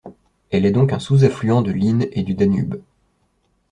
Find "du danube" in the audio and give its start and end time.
2.23-2.81